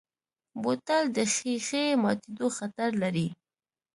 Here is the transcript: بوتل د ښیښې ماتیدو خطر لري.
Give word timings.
بوتل 0.61 1.03
د 1.15 1.17
ښیښې 1.33 1.85
ماتیدو 2.03 2.47
خطر 2.57 2.89
لري. 3.01 3.27